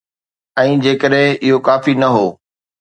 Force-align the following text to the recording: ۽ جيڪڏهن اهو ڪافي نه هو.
۽ 0.61 0.71
جيڪڏهن 0.87 1.37
اهو 1.43 1.63
ڪافي 1.71 1.99
نه 2.03 2.13
هو. 2.19 2.27